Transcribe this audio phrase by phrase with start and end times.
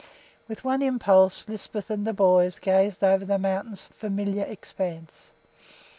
[0.47, 5.29] With one impulse Lisbeth and the boys gazed over the mountain's familiar expanse.